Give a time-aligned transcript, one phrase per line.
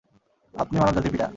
[0.53, 1.27] আপনি মানব জাতির পিতা।